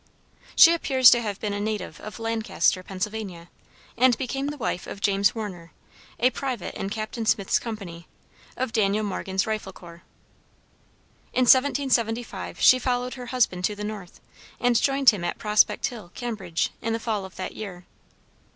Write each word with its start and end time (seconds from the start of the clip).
She 0.55 0.73
appears 0.73 1.11
to 1.11 1.21
have 1.21 1.39
been 1.39 1.53
a 1.53 1.59
native 1.59 1.99
of 2.01 2.17
Lancaster, 2.17 2.81
Pennsylvania, 2.81 3.49
and 3.95 4.17
became 4.17 4.47
the 4.47 4.57
wife 4.57 4.87
of 4.87 4.99
James 4.99 5.35
Warner, 5.35 5.73
a 6.19 6.31
private 6.31 6.73
in 6.73 6.89
Captain 6.89 7.23
Smith's 7.23 7.59
company, 7.59 8.07
of 8.57 8.73
Daniel 8.73 9.03
Morgan's 9.03 9.45
rifle 9.45 9.71
corps. 9.71 10.01
In 11.33 11.41
1775 11.43 12.59
she 12.59 12.79
followed 12.79 13.13
her 13.13 13.27
husband 13.27 13.63
to 13.65 13.75
the 13.75 13.83
north, 13.83 14.19
and 14.59 14.75
joined 14.75 15.11
him 15.11 15.23
at 15.23 15.37
Prospect 15.37 15.85
Hill, 15.85 16.09
Cambridge, 16.15 16.71
in 16.81 16.93
the 16.93 16.99
fall 16.99 17.23
of 17.23 17.35
that 17.35 17.53
year. 17.53 17.85